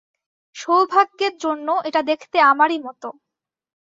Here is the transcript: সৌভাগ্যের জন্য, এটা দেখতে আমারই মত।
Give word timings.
সৌভাগ্যের 0.55 1.33
জন্য, 1.37 1.67
এটা 1.83 2.01
দেখতে 2.01 2.37
আমারই 2.51 2.79
মত। 2.79 3.03